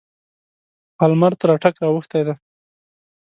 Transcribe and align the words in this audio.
پالمر 0.97 1.31
تر 1.39 1.49
اټک 1.55 1.75
را 1.81 1.87
اوښتی 1.91 2.21
دی. 2.27 2.35